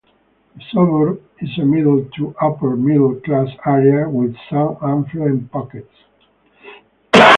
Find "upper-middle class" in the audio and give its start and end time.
2.41-3.49